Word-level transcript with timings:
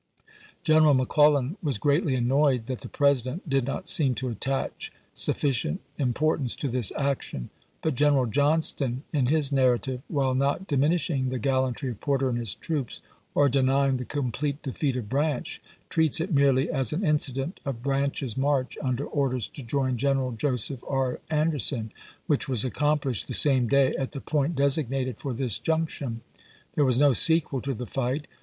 General 0.63 0.95
McClellan 0.95 1.57
was 1.61 1.77
greatly 1.77 2.15
annoyed 2.15 2.65
that 2.65 2.79
the 2.81 2.89
President 2.89 3.47
did 3.47 3.65
not 3.65 3.87
seem 3.87 4.15
to 4.15 4.29
attach 4.29 4.91
sufiicient 5.13 5.77
importance 5.99 6.55
to 6.55 6.67
this 6.69 6.91
action; 6.97 7.51
but 7.83 7.93
General 7.93 8.25
Johnston 8.25 9.03
in 9.13 9.27
his" 9.27 9.51
Narrative," 9.51 10.01
while 10.07 10.33
not 10.33 10.65
diminishing 10.65 11.29
the 11.29 11.37
gallantry 11.37 11.91
of 11.91 12.01
Porter 12.01 12.29
and 12.29 12.39
his 12.39 12.55
troops, 12.55 13.01
or 13.35 13.47
denying 13.47 13.97
the 13.97 14.03
complete 14.03 14.63
defeat 14.63 14.95
of 14.97 15.07
Branch, 15.07 15.61
treats 15.87 16.19
it 16.19 16.33
merely 16.33 16.67
as 16.71 16.91
an 16.93 17.05
incident 17.05 17.59
of 17.63 17.83
Branch's 17.83 18.35
march 18.35 18.79
under 18.81 19.05
orders 19.05 19.47
to 19.49 19.61
join 19.61 19.97
General 19.97 20.31
Joseph 20.31 20.83
R. 20.87 21.19
Anderson, 21.29 21.91
which 22.25 22.49
was 22.49 22.63
accom 22.63 22.99
plished 22.99 23.27
the 23.27 23.35
same 23.35 23.67
day 23.67 23.93
at 23.97 24.13
the 24.13 24.21
point 24.21 24.55
designated 24.55 25.17
for 25.19 25.31
this 25.35 25.59
junction. 25.59 26.21
There 26.73 26.85
was 26.85 26.97
no 26.97 27.13
sequel 27.13 27.61
to 27.61 27.75
the 27.75 27.85
fight. 27.85 28.25